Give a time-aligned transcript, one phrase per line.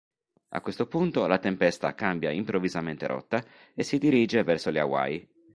[0.55, 5.29] A questo punto, la tempesta cambia improvvisamente rotta e si dirige verso le Hawaii.